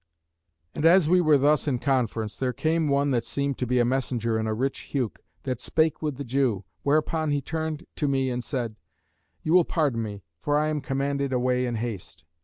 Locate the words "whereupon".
6.81-7.29